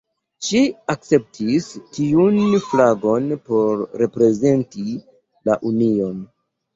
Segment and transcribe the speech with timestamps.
[0.45, 0.59] Ŝi
[0.91, 1.67] akceptis
[1.97, 4.87] tiun flagon por reprezenti
[5.51, 6.17] la union.